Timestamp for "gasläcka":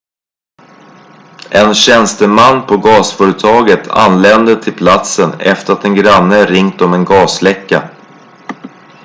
7.05-7.89